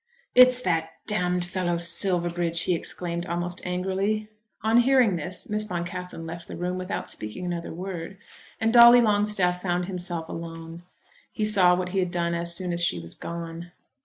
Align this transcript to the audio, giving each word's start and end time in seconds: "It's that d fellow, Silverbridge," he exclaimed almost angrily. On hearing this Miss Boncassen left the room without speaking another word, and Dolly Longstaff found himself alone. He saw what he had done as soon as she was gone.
"It's 0.33 0.59
that 0.63 0.89
d 1.05 1.13
fellow, 1.41 1.77
Silverbridge," 1.77 2.61
he 2.63 2.73
exclaimed 2.73 3.27
almost 3.27 3.61
angrily. 3.63 4.29
On 4.63 4.77
hearing 4.77 5.15
this 5.15 5.47
Miss 5.47 5.63
Boncassen 5.63 6.25
left 6.25 6.47
the 6.47 6.55
room 6.55 6.79
without 6.79 7.07
speaking 7.07 7.45
another 7.45 7.71
word, 7.71 8.17
and 8.59 8.73
Dolly 8.73 8.99
Longstaff 8.99 9.61
found 9.61 9.85
himself 9.85 10.27
alone. 10.27 10.81
He 11.31 11.45
saw 11.45 11.75
what 11.75 11.89
he 11.89 11.99
had 11.99 12.09
done 12.09 12.33
as 12.33 12.55
soon 12.55 12.73
as 12.73 12.83
she 12.83 12.97
was 12.97 13.13
gone. 13.13 13.73